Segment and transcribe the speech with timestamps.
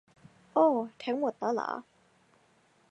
[0.53, 0.67] โอ้
[1.03, 1.69] ทั้งหมดแล้วหรอ